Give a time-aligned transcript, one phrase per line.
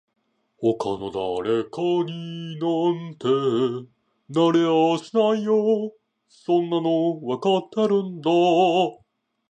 [0.59, 3.27] 他の誰かになんて
[4.29, 5.93] なれやしないよ
[6.27, 8.31] そんなのわかってるんだ